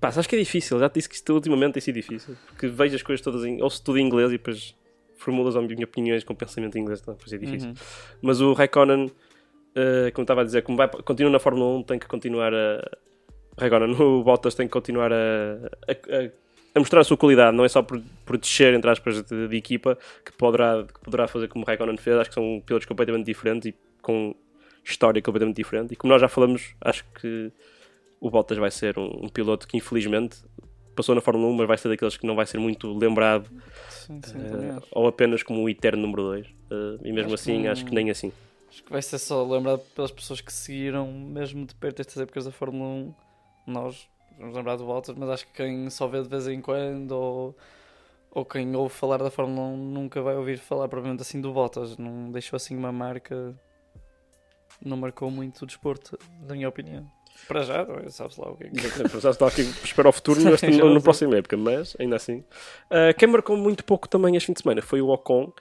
Pá, 0.00 0.08
acho 0.08 0.28
que 0.28 0.36
é 0.36 0.38
difícil, 0.38 0.78
já 0.78 0.88
te 0.88 0.94
disse 0.94 1.08
que 1.08 1.14
isto 1.14 1.32
ultimamente 1.32 1.74
tem 1.74 1.80
sido 1.82 1.94
difícil, 1.96 2.36
porque 2.48 2.66
vejo 2.68 2.94
as 2.96 3.02
coisas 3.02 3.22
todas 3.22 3.44
em, 3.44 3.62
ouço 3.62 3.82
tudo 3.82 3.98
em 3.98 4.06
inglês 4.06 4.28
e 4.30 4.32
depois 4.38 4.74
formulas 5.18 5.54
as 5.56 5.62
minhas 5.66 5.82
opiniões 5.82 6.24
com 6.24 6.34
pensamento 6.34 6.78
em 6.78 6.80
inglês, 6.80 7.00
então 7.00 7.12
depois 7.14 7.32
é 7.32 7.36
difícil. 7.38 7.68
Uhum. 7.68 7.74
Mas 8.22 8.40
o 8.40 8.52
Raikkonen, 8.54 9.10
eh, 9.74 10.10
como 10.12 10.22
estava 10.24 10.40
a 10.40 10.44
dizer, 10.44 10.62
como 10.62 10.76
vai, 10.78 10.88
continua 10.88 11.30
na 11.30 11.38
Fórmula 11.38 11.78
1, 11.78 11.82
tem 11.82 11.98
que 11.98 12.06
continuar 12.06 12.54
a. 12.54 12.88
Raikkonen, 13.58 13.94
o 14.00 14.22
Bottas 14.22 14.54
tem 14.54 14.66
que 14.66 14.72
continuar 14.72 15.12
a, 15.12 15.16
a- 15.16 16.16
a- 16.24 16.30
a 16.74 16.78
mostrar 16.78 17.00
a 17.00 17.04
sua 17.04 17.16
qualidade, 17.16 17.56
não 17.56 17.64
é 17.64 17.68
só 17.68 17.82
por, 17.82 18.00
por 18.24 18.38
descer, 18.38 18.72
entre 18.74 18.88
aspas, 18.88 19.22
de, 19.24 19.48
de 19.48 19.56
equipa, 19.56 19.98
que 20.24 20.30
poderá, 20.32 20.84
que 20.84 21.00
poderá 21.00 21.26
fazer 21.26 21.48
como 21.48 21.64
o 21.64 21.66
Raikkonen 21.66 21.96
fez. 21.96 22.16
Acho 22.16 22.30
que 22.30 22.34
são 22.34 22.62
pilotos 22.64 22.86
completamente 22.86 23.26
diferentes 23.26 23.66
e 23.70 23.74
com 24.00 24.34
história 24.84 25.20
completamente 25.20 25.56
diferente. 25.56 25.92
E 25.92 25.96
como 25.96 26.12
nós 26.12 26.20
já 26.20 26.28
falamos, 26.28 26.74
acho 26.80 27.04
que 27.20 27.50
o 28.20 28.30
Bottas 28.30 28.58
vai 28.58 28.70
ser 28.70 28.98
um, 28.98 29.24
um 29.24 29.28
piloto 29.28 29.66
que, 29.66 29.76
infelizmente, 29.76 30.38
passou 30.98 31.14
na 31.14 31.20
Fórmula 31.20 31.48
1, 31.48 31.52
mas 31.56 31.66
vai 31.68 31.78
ser 31.78 31.88
daqueles 31.88 32.16
que 32.16 32.26
não 32.26 32.34
vai 32.36 32.44
ser 32.46 32.58
muito 32.58 32.92
lembrado 32.96 33.48
Sim, 33.88 34.20
sim, 34.24 34.38
eh, 34.38 34.70
acho. 34.76 34.86
ou 34.92 35.06
apenas 35.06 35.42
como 35.42 35.62
o 35.62 35.68
eterno 35.68 36.02
número 36.02 36.22
2. 36.24 36.46
e 37.02 37.12
mesmo 37.12 37.32
Acho 37.32 37.44
que 37.44 37.50
assim, 37.52 37.62
não- 37.64 37.72
acho 37.72 37.84
que 37.84 37.94
nem 37.94 38.10
assim. 38.10 38.32
Acho 38.68 38.82
que 38.84 38.92
vai 38.92 39.00
ser 39.00 39.18
só 39.18 39.42
lembrado 39.44 39.80
pelas 39.94 40.10
pessoas 40.10 40.40
que 40.40 40.52
seguiram 40.52 41.10
mesmo 41.10 41.64
de 41.64 41.74
perto 41.74 42.00
estas 42.00 42.18
épocas 42.22 42.44
da 42.44 42.50
Fórmula 42.50 42.84
1. 42.90 43.14
Nós 43.66 44.06
vamos 44.38 44.54
lembrar 44.54 44.76
do 44.76 44.84
Bottas, 44.84 45.16
mas 45.16 45.28
acho 45.30 45.46
que 45.46 45.52
quem 45.54 45.88
só 45.90 46.06
vê 46.06 46.22
de 46.22 46.28
vez 46.28 46.46
em 46.48 46.60
quando 46.60 47.12
ou, 47.12 47.56
ou 48.30 48.44
quem 48.44 48.76
ouve 48.76 48.94
falar 48.94 49.18
da 49.18 49.30
Fórmula 49.30 49.66
1 49.68 49.76
nunca 49.76 50.20
vai 50.20 50.36
ouvir 50.36 50.58
falar 50.58 50.86
provavelmente 50.88 51.22
assim 51.22 51.40
do 51.40 51.52
Bottas. 51.52 51.96
Não 51.96 52.30
deixou 52.30 52.56
assim 52.56 52.76
uma 52.76 52.92
marca. 52.92 53.54
Não 54.84 54.96
marcou 54.96 55.30
muito 55.30 55.62
o 55.62 55.66
desporto, 55.66 56.18
na 56.46 56.54
minha 56.54 56.68
opinião. 56.68 57.10
Para 57.46 57.62
já, 57.62 57.86
é? 58.04 58.08
sabes 58.08 58.36
lá 58.36 58.50
o 58.50 58.56
que 58.56 58.64
é 58.64 58.68
que 58.70 59.20
já 59.20 59.30
está 59.30 59.46
aqui 59.46 59.62
espero 59.62 60.08
ao 60.08 60.12
futuro 60.12 60.40
neste, 60.42 60.66
no, 60.70 61.00
próximo 61.00 61.34
época, 61.34 61.56
mas 61.56 61.94
ainda 61.98 62.16
assim. 62.16 62.42
Ah, 62.90 63.12
quem 63.16 63.28
marcou 63.28 63.56
muito 63.56 63.84
pouco 63.84 64.08
também 64.08 64.34
este 64.36 64.46
fim 64.46 64.52
de 64.54 64.62
semana 64.62 64.82
foi 64.82 65.00
o 65.00 65.08
Ocon 65.08 65.52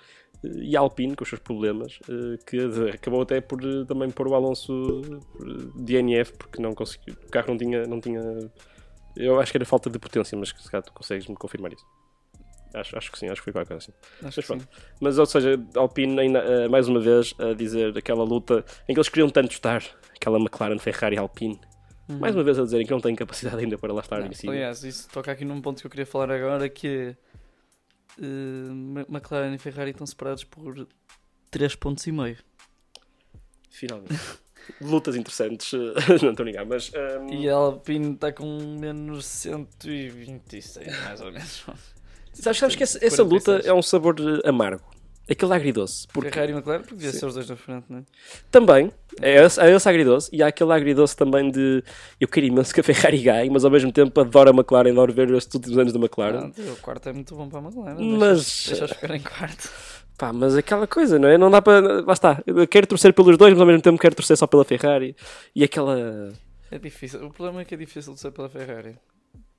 eh, 0.44 0.48
e 0.64 0.78
a 0.78 0.80
Alpine 0.80 1.16
com 1.16 1.24
os 1.24 1.30
seus 1.30 1.42
problemas, 1.42 2.00
eh, 2.10 2.38
que 2.46 2.60
acabou 2.94 3.22
até 3.22 3.42
por 3.42 3.64
eh, 3.64 3.86
também 3.88 4.10
pôr 4.10 4.28
o 4.28 4.34
Alonso 4.34 5.02
DNF 5.76 6.34
porque 6.38 6.62
não 6.62 6.74
conseguiu, 6.74 7.14
o 7.14 7.32
carro 7.32 7.50
não 7.50 7.58
tinha, 7.58 7.84
não 7.86 8.02
tinha. 8.02 8.22
Eu 9.16 9.40
acho 9.40 9.52
que 9.52 9.58
era 9.58 9.66
falta 9.66 9.90
de 9.90 10.00
potência, 10.00 10.38
mas 10.38 10.50
se 10.50 10.72
calhar 10.72 10.84
tu 10.84 10.94
consegues 10.94 11.28
me 11.28 11.36
confirmar 11.36 11.74
isso. 11.74 11.86
Acho, 12.80 12.98
acho 12.98 13.12
que 13.12 13.20
sim, 13.20 13.28
acho 13.28 13.42
que 13.42 13.46
foi 13.46 13.54
qualquer 13.54 13.74
coisa 13.76 13.86
assim. 13.92 14.26
Acho 14.28 14.38
Mas 14.40 14.46
pronto. 14.46 14.68
Mas, 15.02 15.18
ou 15.20 15.26
seja, 15.26 15.60
Alpine, 15.76 16.20
ainda, 16.20 16.40
eh, 16.40 16.68
mais 16.68 16.88
uma 16.88 17.00
vez, 17.00 17.34
a 17.40 17.54
dizer 17.54 17.98
aquela 17.98 18.24
luta 18.24 18.64
em 18.88 18.94
que 18.94 19.00
eles 19.00 19.10
queriam 19.10 19.30
tanto 19.30 19.52
estar, 19.52 19.84
aquela 20.16 20.38
McLaren, 20.40 20.78
Ferrari, 20.80 21.18
Alpine, 21.18 21.60
Uhum. 22.10 22.20
mais 22.20 22.34
uma 22.34 22.44
vez 22.44 22.58
a 22.58 22.64
dizerem 22.64 22.86
que 22.86 22.92
não 22.94 23.02
têm 23.02 23.14
capacidade 23.16 23.58
ainda 23.62 23.78
para 23.78 23.92
lá 23.92 24.00
estar 24.00 24.22
Não, 24.22 24.28
em 24.28 24.34
cima. 24.34 24.54
aliás, 24.54 24.82
isso 24.84 25.10
toca 25.10 25.30
aqui 25.32 25.44
num 25.44 25.62
ponto 25.62 25.82
que 25.82 25.88
eu 25.88 25.92
queria 25.92 26.06
falar 26.06 26.32
agora 26.32 26.70
que 26.70 26.88
é 26.88 28.24
Ma- 28.74 29.06
McLaren 29.10 29.54
e 29.54 29.58
Ferrari 29.58 29.92
estão 29.92 30.08
separados 30.08 30.44
por 30.46 30.88
3 31.52 31.76
pontos 31.76 32.08
e 32.08 32.12
meio. 32.12 32.38
Finalmente. 33.70 34.16
Lutas 34.82 35.16
interessantes, 35.16 35.74
eh, 35.74 35.78
não 36.24 36.32
estou 36.32 36.44
a 36.44 36.46
ligar, 36.46 36.66
mas. 36.66 36.92
ehm, 36.94 37.30
E 37.34 37.50
a 37.50 37.56
Alpine 37.56 38.14
está 38.14 38.32
com 38.34 38.58
menos 38.80 39.26
126, 39.26 40.88
mais 41.04 41.22
ou 41.22 41.32
menos. 41.32 41.66
Sabes, 42.42 42.60
sabes 42.60 42.76
que 42.76 42.84
essa, 42.84 43.04
essa 43.06 43.24
luta 43.24 43.62
é 43.64 43.74
um 43.74 43.82
sabor 43.82 44.16
eh, 44.20 44.48
amargo. 44.50 44.84
Aquele 45.30 45.54
agridoce. 45.54 46.08
Porque 46.14 46.32
Ferrari 46.32 46.54
e 46.54 46.56
McLaren, 46.56 46.80
porque 46.84 46.96
devia 46.96 47.12
ser 47.12 47.26
os 47.26 47.34
dois 47.34 47.50
na 47.50 47.58
frente, 47.58 47.86
não 47.90 48.00
é? 48.00 48.04
também 48.50 48.90
é 49.22 49.44
esse, 49.44 49.60
é 49.60 49.76
esse 49.76 49.90
agridoce 49.90 50.30
e 50.32 50.42
há 50.42 50.48
aquele 50.48 50.72
agridoce 50.72 51.18
também 51.18 51.52
de 51.52 51.84
eu 52.20 52.30
quero 52.30 52.46
imenso 52.46 52.74
que 52.74 52.80
a 52.80 52.84
Ferrari 52.84 53.18
ganhe, 53.22 53.50
mas 53.50 53.66
ao 53.66 53.72
mesmo 53.72 53.92
tempo 53.92 54.18
adoro 54.22 54.52
a 54.52 54.54
McLaren, 54.54 54.92
adoro 54.92 55.12
ver 55.12 55.30
estes 55.32 55.54
últimos 55.54 55.78
anos 55.78 55.92
da 55.92 56.00
McLaren. 56.00 56.50
Ah, 56.58 56.72
o 56.72 56.76
quarto 56.78 57.10
é 57.10 57.14
muito 57.14 57.36
bom 57.36 57.50
para 57.50 57.60
a 57.60 57.62
McLaren. 57.64 57.98
Mas- 58.18 58.68
Deixa-os 58.70 58.92
ficar 58.92 59.14
em 59.16 59.20
quarto. 59.22 59.70
Pá, 60.18 60.32
mas 60.32 60.56
aquela 60.56 60.88
coisa, 60.88 61.20
não 61.20 61.28
é? 61.28 61.38
Não 61.38 61.52
dá 61.52 61.62
para. 61.62 62.02
Lá 62.06 62.14
está. 62.14 62.42
Eu 62.48 62.66
quero 62.68 62.88
torcer 62.88 63.14
pelos 63.14 63.38
dois, 63.38 63.52
mas 63.54 63.60
ao 63.62 63.68
mesmo 63.68 63.82
tempo 63.82 64.00
quero 64.00 64.16
torcer 64.16 64.36
só 64.38 64.48
pela 64.48 64.64
Ferrari. 64.64 65.14
E 65.54 65.64
aquela. 65.64 66.34
É 66.72 66.80
difícil. 66.80 67.24
O 67.26 67.32
problema 67.32 67.62
é 67.62 67.66
que 67.66 67.76
é 67.76 67.78
difícil 67.78 68.14
de 68.14 68.20
ser 68.22 68.32
pela 68.32 68.50
Ferrari. 68.50 68.96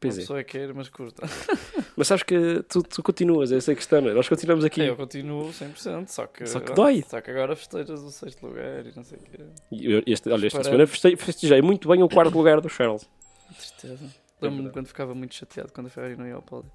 Pois 0.01 0.15
Uma 0.15 0.19
é. 0.19 0.23
pessoa 0.23 0.45
quer, 0.45 0.73
mas 0.75 0.89
curta. 0.89 1.27
Mas 1.97 2.07
sabes 2.07 2.23
que 2.23 2.63
tu, 2.69 2.81
tu 2.85 3.03
continuas, 3.03 3.51
essa 3.51 3.73
é 3.73 3.75
a 3.75 3.77
questão, 3.77 4.01
não 4.01 4.11
é? 4.11 4.15
Nós 4.15 4.29
continuamos 4.29 4.65
aqui. 4.65 4.81
Eu 4.83 4.95
continuo 4.95 5.49
100%, 5.51 6.07
só 6.07 6.27
que, 6.29 6.47
Só 6.47 6.61
que 6.61 6.73
dói. 6.73 7.05
Só 7.09 7.21
que 7.21 7.29
agora 7.33 7.57
festeiras 7.57 8.01
o 8.01 8.11
sexto 8.13 8.47
lugar 8.47 8.87
e 8.87 8.93
não 8.95 9.03
sei 9.03 9.19
o 9.19 9.21
quê. 9.23 9.41
Eu- 9.73 10.03
este, 10.07 10.31
olha, 10.31 10.47
esta 10.47 10.63
semana 10.63 10.87
festejei, 10.87 11.17
festejei 11.17 11.61
muito 11.61 11.89
bem 11.89 12.01
o 12.05 12.09
quarto 12.09 12.39
lugar 12.39 12.61
do 12.61 12.69
Charles. 12.69 13.09
Tristeza. 13.57 14.05
É 14.41 14.45
Lembro-me 14.47 14.71
quando 14.71 14.87
ficava 14.87 15.13
muito 15.13 15.35
chateado 15.35 15.73
quando 15.73 15.89
a 15.89 15.91
Ferrari 15.91 16.17
não 16.17 16.25
ia 16.29 16.35
ao 16.37 16.43
pódio. 16.43 16.71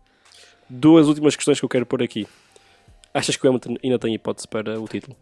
Duas 0.70 1.08
últimas 1.08 1.38
questões 1.38 1.58
que 1.58 1.64
eu 1.64 1.70
quero 1.70 1.86
pôr 1.86 2.04
aqui. 2.04 2.28
Achas 3.14 3.38
que 3.38 3.46
o 3.46 3.50
Hamilton 3.50 3.78
ainda 3.82 3.98
tem 3.98 4.14
hipótese 4.14 4.46
para 4.50 4.78
o 4.78 4.86
título? 4.90 5.16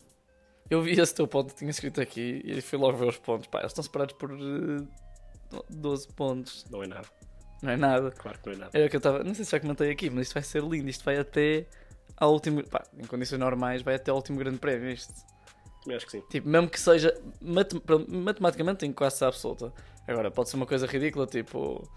Eu 0.68 0.82
vi 0.82 1.00
esse 1.00 1.14
teu 1.14 1.28
ponto 1.28 1.54
que 1.54 1.60
tinha 1.60 1.70
escrito 1.70 2.02
aqui 2.02 2.42
e 2.44 2.60
fui 2.62 2.80
logo 2.80 2.98
ver 2.98 3.08
os 3.10 3.18
pontos. 3.18 3.46
Pá, 3.46 3.60
eles 3.60 3.72
estão 3.72 3.84
separados 3.84 4.16
por 4.16 4.32
eh, 4.32 4.84
12 5.70 6.08
pontos. 6.14 6.66
Não 6.72 6.82
é 6.82 6.88
nada. 6.88 7.08
Não 7.62 7.72
é 7.72 7.78
nada. 7.78 8.12
Claro 8.12 8.40
que 8.40 8.48
não 8.48 8.54
é 8.54 8.58
nada. 8.60 8.72
Era 8.74 8.86
o 8.88 8.90
que 8.90 8.96
eu 8.96 9.00
estava. 9.00 9.24
Não 9.24 9.34
sei 9.36 9.46
se 9.46 9.52
já 9.52 9.60
comentei 9.60 9.92
aqui, 9.92 10.10
mas 10.10 10.28
isto 10.28 10.34
vai 10.34 10.44
ser 10.44 10.64
lindo. 10.64 10.90
Isto 10.90 11.04
vai 11.06 11.18
até 11.18 11.66
ao 12.18 12.32
último. 12.34 12.64
Pá, 12.68 12.84
em 12.98 13.06
condições 13.06 13.40
normais, 13.40 13.82
vai 13.82 13.96
até 13.96 14.10
ao 14.12 14.18
último 14.18 14.38
grande 14.40 14.58
prémio. 14.58 14.90
Isto. 14.90 15.14
Também 15.84 15.98
acho 15.98 16.06
que 16.06 16.12
sim. 16.14 16.24
Tipo, 16.30 16.48
mesmo 16.50 16.70
que 16.70 16.80
seja. 16.80 17.14
matem- 17.42 17.82
matematicamente 18.08 18.80
tem 18.80 18.92
quase 18.92 19.24
absoluta. 19.24 19.72
Agora, 20.08 20.32
pode 20.32 20.50
ser 20.50 20.56
uma 20.58 20.66
coisa 20.66 20.86
ridícula, 20.88 21.28
tipo. 21.28 21.88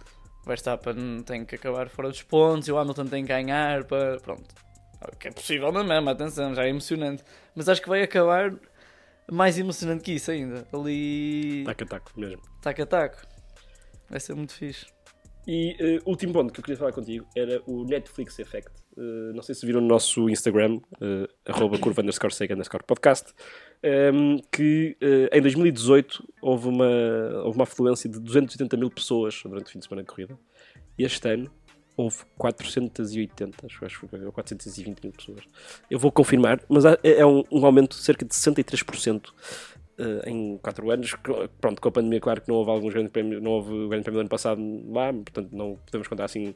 O 0.43 0.47
Verstappen 0.47 1.23
tem 1.23 1.45
que 1.47 1.55
acabar 1.55 1.89
fora 1.89 2.09
dos 2.11 2.23
pontos 2.23 2.69
e 2.69 2.73
o 2.73 2.77
Hamilton 2.79 3.07
tem 3.07 3.23
que 3.25 3.29
ganhar 3.29 3.85
para. 3.85 4.21
Pronto. 4.21 4.55
Que 5.19 5.29
é 5.29 5.31
possível 5.31 5.71
na 5.73 5.83
mesma, 5.85 6.13
atenção, 6.13 6.55
já 6.55 6.65
é 6.65 6.69
emocionante. 6.69 7.23
Mas 7.55 7.69
acho 7.69 7.81
que 7.83 7.89
vai 7.89 8.03
acabar 8.03 8.55
mais 9.31 9.59
emocionante 9.59 10.03
que 10.03 10.13
isso 10.13 10.31
ainda. 10.31 10.67
Ali. 10.73 11.63
Taco 11.65 11.85
a 11.85 11.87
taco 11.87 12.13
mesmo. 12.17 12.43
Taco 12.63 12.83
a 12.83 12.87
taco. 12.87 13.27
Vai 14.09 14.21
ser 14.21 14.35
muito 14.35 14.53
fixe. 14.55 14.87
E 15.47 15.77
eh, 15.79 16.01
último 16.07 16.33
ponto 16.33 16.53
que 16.53 16.61
eu 16.61 16.65
queria 16.65 16.79
falar 16.79 16.93
contigo 16.93 17.27
era 17.37 17.63
o 17.67 17.85
Netflix 17.85 18.39
Effect. 18.39 18.71
Eh, 18.97 19.33
não 19.35 19.43
sei 19.43 19.55
se 19.55 19.67
viram 19.67 19.81
no 19.81 19.89
nosso 19.89 20.29
Instagram, 20.31 20.77
uh, 20.77 21.29
arroba 21.45 21.79
curva 21.79 22.01
underscore 22.01 22.33
sega 22.33 22.55
underscore 22.55 22.85
podcast, 22.85 23.35
ehm, 23.83 24.39
que 24.51 24.97
eh, 25.01 25.37
em 25.37 25.43
2018 25.43 26.27
houve 26.41 26.69
uma, 26.69 26.89
houve 27.45 27.59
uma 27.59 27.65
afluência 27.65 28.09
de 28.09 28.19
280 28.21 28.77
mil 28.77 28.91
pessoas 28.91 29.43
durante 29.45 29.67
o 29.67 29.71
fim 29.71 29.79
de 29.79 29.85
semana 29.85 30.03
de 30.03 30.09
corrida. 30.09 30.39
E 30.99 31.05
este 31.05 31.29
ano 31.29 31.51
houve 31.97 32.19
480, 32.39 33.67
acho, 33.67 33.79
que 33.81 34.09
foi, 34.09 34.25
ou 34.25 34.33
420 34.33 35.03
mil 35.03 35.13
pessoas. 35.13 35.45
Eu 35.91 35.99
vou 35.99 36.11
confirmar, 36.11 36.61
mas 36.69 36.85
é, 36.85 36.99
é 37.03 37.27
um, 37.27 37.45
um 37.51 37.67
aumento 37.67 37.97
de 37.97 38.03
cerca 38.03 38.25
de 38.25 38.35
63% 38.35 39.33
eh, 39.99 40.31
em 40.31 40.59
4 40.59 40.91
anos. 40.91 41.15
Pronto, 41.61 41.81
com 41.81 41.89
a 41.89 41.93
pandemia, 41.93 42.21
claro 42.21 42.41
que 42.41 42.49
não 42.49 42.57
houve 42.57 42.71
alguns 42.71 42.93
grandes 42.93 43.13
prémios, 43.13 43.43
não 43.43 43.53
houve 43.53 43.73
o 43.73 43.89
grande 43.89 44.03
prémio 44.03 44.19
do 44.19 44.21
ano 44.23 44.29
passado 44.29 44.61
lá, 44.91 45.13
portanto 45.13 45.51
não 45.53 45.79
podemos 45.87 46.09
contar 46.09 46.25
assim 46.25 46.55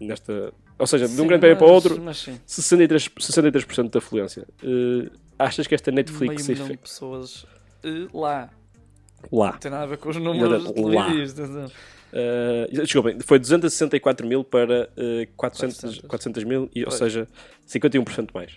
nesta. 0.00 0.52
Ou 0.78 0.86
seja, 0.86 1.06
de 1.06 1.14
um 1.14 1.16
Sim, 1.16 1.26
grande 1.26 1.40
prémio 1.40 1.58
para 1.58 1.66
outro, 1.66 2.00
Mas 2.00 2.18
sim. 2.18 2.40
63%, 2.46 3.20
63 3.20 3.90
de 3.90 3.98
afluência. 3.98 4.46
Eh, 4.62 5.10
achas 5.38 5.66
que 5.66 5.74
esta 5.74 5.90
Netflix 5.90 6.46
meio 6.46 6.58
milhão 6.60 6.68
de 6.68 6.76
pessoas 6.78 7.46
eh, 7.82 8.08
lá. 8.12 8.50
lá? 9.32 9.52
Não 9.52 9.58
tem 9.58 9.70
nada 9.70 9.84
a 9.84 9.86
ver 9.86 9.98
com 9.98 10.08
os 10.08 10.16
números 10.16 10.64
lá. 10.76 11.08
Uh, 12.14 12.70
desculpem, 12.72 13.18
foi 13.18 13.40
264 13.40 14.24
mil 14.24 14.44
para 14.44 14.88
uh, 14.92 15.26
400, 15.36 15.80
400. 15.80 16.00
400 16.06 16.44
mil, 16.44 16.70
e, 16.72 16.84
ou 16.84 16.90
seja, 16.92 17.26
51% 17.66 18.28
mais. 18.32 18.52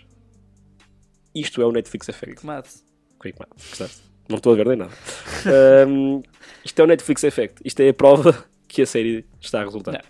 Isto 1.34 1.60
é 1.60 1.66
o 1.66 1.72
Netflix 1.72 2.08
Effect. 2.08 2.46
Maths. 2.46 2.87
Quick 3.20 3.38
math, 3.38 3.48
gostaste? 3.70 4.02
Não 4.28 4.36
estou 4.36 4.52
a 4.52 4.56
ver 4.56 4.66
nem 4.66 4.76
nada. 4.76 4.92
Um, 5.88 6.22
isto 6.64 6.78
é 6.80 6.84
o 6.84 6.86
Netflix 6.86 7.24
Effect. 7.24 7.60
Isto 7.64 7.80
é 7.80 7.88
a 7.88 7.94
prova 7.94 8.44
que 8.68 8.82
a 8.82 8.86
série 8.86 9.24
está 9.40 9.60
a 9.62 9.64
resultar. 9.64 9.92
Não, 9.92 10.00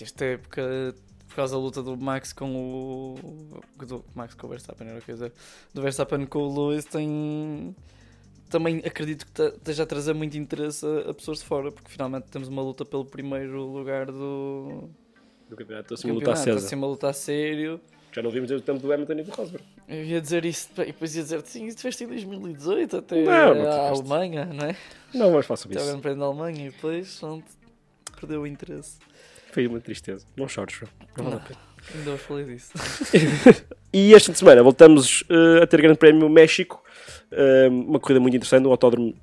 esta 0.00 0.24
época, 0.26 0.94
por 1.28 1.36
causa 1.36 1.54
da 1.54 1.60
luta 1.60 1.82
do 1.82 1.96
Max 1.96 2.32
com 2.34 2.54
o. 2.54 3.60
Do 3.86 4.04
Max 4.14 4.34
com 4.34 4.46
o 4.46 4.50
Verstappen, 4.50 4.88
era 4.88 4.98
o 4.98 5.02
que 5.02 5.10
eu 5.10 5.14
ia 5.14 5.16
dizer. 5.16 5.32
Do 5.72 5.80
Verstappen 5.82 6.26
com 6.26 6.40
o 6.40 6.68
Lewis, 6.70 6.84
tem. 6.84 7.74
Também 8.50 8.82
acredito 8.84 9.24
que 9.24 9.32
te- 9.32 9.56
esteja 9.56 9.84
a 9.84 9.86
trazer 9.86 10.12
muito 10.12 10.36
interesse 10.36 10.84
a, 10.84 11.10
a 11.10 11.14
pessoas 11.14 11.38
de 11.38 11.44
fora, 11.46 11.72
porque 11.72 11.90
finalmente 11.90 12.26
temos 12.26 12.48
uma 12.48 12.60
luta 12.60 12.84
pelo 12.84 13.06
primeiro 13.06 13.62
lugar 13.64 14.04
do 14.06 14.90
Do 15.48 15.56
campeonato, 15.56 15.94
uma 15.94 16.12
luta 16.12 16.26
campeonato. 16.26 16.30
acesa. 16.32 16.66
Assim, 16.66 16.76
uma 16.76 16.86
luta 16.86 17.08
a 17.08 17.12
sério. 17.14 17.80
Já 18.12 18.22
não 18.22 18.30
vimos 18.30 18.48
desde 18.48 18.62
o 18.62 18.66
tempo 18.66 18.78
do 18.86 18.92
Hamilton 18.92 19.12
e 19.14 19.22
do 19.22 19.30
Rosberg. 19.30 19.64
Eu 19.88 20.04
ia 20.04 20.20
dizer 20.20 20.44
isso, 20.44 20.68
e 20.78 20.86
depois 20.86 21.16
ia 21.16 21.22
dizer, 21.22 21.40
sim, 21.46 21.66
isso 21.66 21.78
tiveste 21.78 22.04
em 22.04 22.08
2018 22.08 22.96
até 22.98 23.22
Não, 23.24 23.54
não 23.54 23.62
a 23.62 23.74
tiveste. 23.88 24.00
Alemanha, 24.12 24.44
não 24.44 24.66
é? 24.66 24.76
Não, 25.14 25.30
mas 25.32 25.50
ao 25.50 25.54
isso. 25.56 25.98
Prémio 26.00 26.18
da 26.18 26.26
Alemanha 26.26 26.66
e 26.68 26.70
depois 26.70 27.18
pronto, 27.18 27.44
perdeu 28.20 28.42
o 28.42 28.46
interesse. 28.46 28.98
Foi 29.50 29.66
uma 29.66 29.80
tristeza. 29.80 30.26
Não 30.36 30.46
chores, 30.48 30.74
João. 30.74 30.90
Não 31.16 31.24
vale 31.24 31.36
a 31.36 31.38
Não. 31.38 31.46
pena. 31.46 31.60
Ainda 31.94 32.16
falei 32.18 32.44
disso. 32.44 32.72
E 33.94 34.14
esta 34.14 34.32
semana 34.32 34.62
voltamos 34.62 35.22
eh, 35.28 35.62
a 35.62 35.66
ter 35.66 35.82
Grande 35.82 35.98
Prémio 35.98 36.28
México, 36.28 36.82
Eh, 37.34 37.68
uma 37.68 37.98
corrida 37.98 38.20
muito 38.20 38.34
interessante, 38.36 38.66
um 38.66 38.70
autódromo 38.70 39.14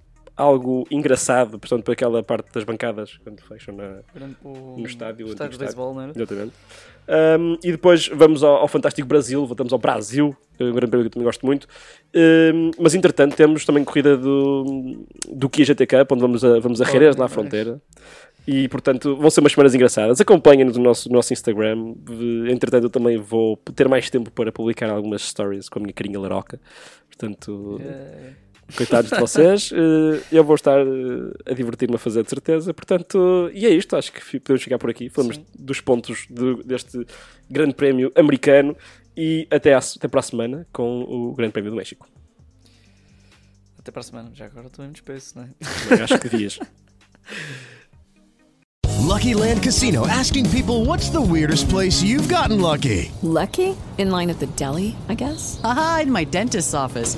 algo 0.41 0.85
engraçado, 0.89 1.59
portanto, 1.59 1.83
para 1.83 1.93
aquela 1.93 2.23
parte 2.23 2.51
das 2.53 2.63
bancadas, 2.63 3.19
quando 3.23 3.41
fecham 3.41 3.75
na. 3.75 3.99
O- 4.43 4.75
No 4.79 4.85
estádio, 4.85 5.27
o 5.27 5.29
estádio 5.29 5.53
de 5.53 5.59
beisebol, 5.59 5.93
não 5.93 6.01
era? 6.01 6.11
Exatamente. 6.15 6.53
Um, 7.39 7.57
e 7.63 7.71
depois 7.71 8.07
vamos 8.07 8.43
ao, 8.43 8.57
ao 8.57 8.67
Fantástico 8.67 9.07
Brasil, 9.07 9.43
voltamos 9.45 9.73
ao 9.73 9.79
Brasil, 9.79 10.35
é 10.59 10.63
um 10.63 10.71
grande 10.73 10.91
prémio 10.91 11.03
que 11.05 11.07
eu 11.07 11.11
também 11.11 11.25
gosto 11.25 11.45
muito. 11.45 11.67
Um, 12.15 12.71
mas 12.79 12.93
entretanto, 12.95 13.35
temos 13.35 13.65
também 13.65 13.83
corrida 13.83 14.15
do, 14.15 15.05
do 15.31 15.49
Kia 15.49 15.65
GT 15.65 15.87
Cup, 15.87 16.11
onde 16.11 16.21
vamos 16.21 16.43
a, 16.45 16.59
vamos 16.59 16.81
a 16.81 16.85
Oh, 16.87 16.91
Jerez, 16.91 17.15
lá 17.15 17.25
à 17.25 17.27
fronteira. 17.27 17.81
E 18.47 18.67
portanto, 18.67 19.15
vão 19.15 19.29
ser 19.29 19.41
umas 19.41 19.51
semanas 19.51 19.75
engraçadas. 19.75 20.19
Acompanhem-nos 20.21 20.77
no 20.77 20.83
nosso, 20.83 21.09
no 21.09 21.15
nosso 21.15 21.33
Instagram. 21.33 21.93
Eh, 22.47 22.51
Entretanto, 22.51 22.85
eu 22.85 22.89
também 22.89 23.17
vou 23.17 23.57
ter 23.75 23.87
mais 23.87 24.09
tempo 24.09 24.31
para 24.31 24.51
publicar 24.51 24.89
algumas 24.89 25.21
stories 25.21 25.67
com 25.69 25.77
a 25.77 25.81
minha 25.81 25.93
carinha 25.93 26.19
laroca. 26.19 26.59
Portanto, 27.07 27.79
É, 27.83 28.31
coitados 28.75 29.09
de 29.11 29.19
vocês. 29.19 29.71
Eh, 29.79 30.21
eu 30.31 30.43
vou 30.43 30.55
estar 30.55 30.79
eh, 30.79 31.51
a 31.51 31.53
divertir-me 31.53 31.95
a 31.95 31.97
fazer 31.97 32.23
de 32.23 32.29
certeza. 32.29 32.73
Portanto, 32.73 33.49
e 33.53 33.65
é 33.65 33.69
isto. 33.69 33.95
Acho 33.95 34.11
que 34.11 34.39
podemos 34.39 34.61
chegar 34.61 34.77
por 34.77 34.89
aqui. 34.89 35.09
Falamos 35.09 35.35
Sim. 35.37 35.45
dos 35.57 35.79
pontos 35.81 36.25
do- 36.29 36.63
deste 36.63 37.05
Grande 37.49 37.73
Prémio 37.75 38.11
americano. 38.15 38.75
E 39.15 39.47
até, 39.51 39.73
à- 39.73 39.79
até 39.79 40.07
para 40.07 40.19
a 40.19 40.23
semana 40.23 40.67
com 40.71 41.01
o 41.03 41.33
Grande 41.33 41.51
Prémio 41.53 41.71
do 41.71 41.77
México. 41.77 42.07
Até 43.77 43.91
para 43.91 44.01
a 44.01 44.03
semana. 44.03 44.31
Já 44.33 44.45
agora 44.45 44.67
estou 44.67 44.83
em 44.85 44.91
despeço, 44.91 45.37
não 45.37 45.43
é? 45.43 46.01
Acho 46.03 46.19
que 46.19 46.29
devias. 46.29 46.59
Lucky 48.99 49.33
Land 49.33 49.61
Casino 49.63 50.05
asking 50.07 50.45
people 50.51 50.85
what's 50.85 51.09
the 51.09 51.19
weirdest 51.21 51.67
place 51.69 52.03
you've 52.03 52.27
gotten 52.27 52.61
lucky? 52.61 53.11
Lucky? 53.23 53.75
In 53.97 54.11
line 54.11 54.29
at 54.29 54.39
the 54.39 54.45
deli, 54.55 54.95
I 55.09 55.15
guess? 55.15 55.59
Aha, 55.63 56.01
in 56.03 56.11
my 56.11 56.23
dentist's 56.25 56.73
office. 56.73 57.17